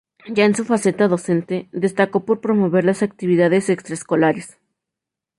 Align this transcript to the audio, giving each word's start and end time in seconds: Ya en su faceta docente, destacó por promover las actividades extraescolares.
Ya 0.27 0.45
en 0.45 0.55
su 0.55 0.65
faceta 0.65 1.07
docente, 1.07 1.69
destacó 1.71 2.25
por 2.25 2.41
promover 2.41 2.85
las 2.85 3.03
actividades 3.03 3.69
extraescolares. 3.69 4.57